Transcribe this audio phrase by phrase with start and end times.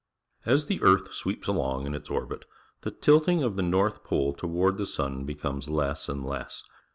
[0.47, 2.43] As the earth sweeps along in its orbit,
[2.81, 6.63] the tilting of the north pole toward the sun becomes less and less.